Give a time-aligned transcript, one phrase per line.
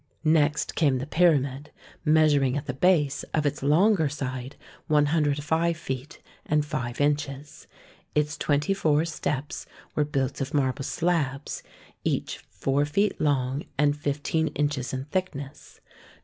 [0.25, 1.69] Next came the pyramid,
[2.03, 4.55] measuring [at the base of its longer side
[4.87, 7.67] 105 feet and 5 inches.
[8.15, 11.61] Its twenty four steps were built of marble slabs,
[12.03, 15.79] each four feet long and fifteen inches in thickness.